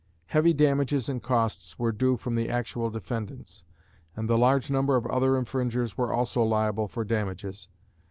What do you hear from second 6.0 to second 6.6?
also